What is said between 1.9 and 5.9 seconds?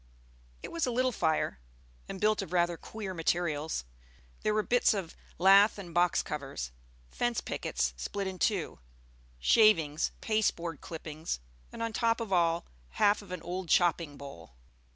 and built of rather queer materials. There were bits of lath